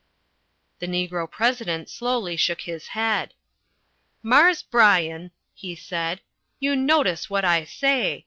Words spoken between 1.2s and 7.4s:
President slowly shook his head. "Marse Bryan," he said, "you notice